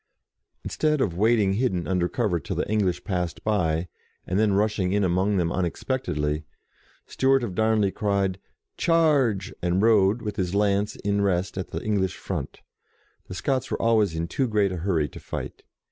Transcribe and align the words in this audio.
Instead 0.63 0.99
of 0.99 1.15
waiting 1.15 1.53
hidden 1.53 1.87
under 1.87 2.09
cover 2.09 2.39
till 2.39 2.55
the 2.55 2.67
English 2.67 3.03
passed 3.03 3.43
by, 3.43 3.87
and 4.25 4.39
then 4.39 4.51
rush 4.53 4.79
ing 4.79 4.95
among 5.03 5.37
them 5.37 5.51
unexpectedly, 5.51 6.43
Stewart 7.05 7.43
of 7.43 7.53
Darnley 7.53 7.91
cried," 7.91 8.39
Charge!" 8.87 9.53
and 9.61 9.79
rode, 9.79 10.23
with 10.23 10.37
his 10.37 10.55
lance 10.55 10.95
in 10.95 11.21
rest 11.21 11.55
at 11.55 11.67
the 11.69 11.83
English 11.83 12.15
front. 12.17 12.61
The 13.27 13.35
Scots 13.35 13.69
were 13.69 13.79
always 13.79 14.15
in 14.15 14.27
too 14.27 14.47
great 14.47 14.71
a 14.71 14.77
hurry 14.77 15.07
to 15.07 15.19
fight. 15.19 15.61